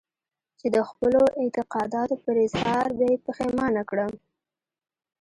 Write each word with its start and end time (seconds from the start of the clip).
چې 0.59 0.67
د 0.75 0.77
خپلو 0.89 1.21
اعتقاداتو 1.41 2.15
پر 2.23 2.35
اظهار 2.45 2.87
به 2.97 3.05
يې 3.11 3.17
پښېمانه 3.25 3.81
کړم. 3.89 4.13